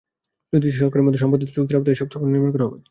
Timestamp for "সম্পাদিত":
1.23-1.49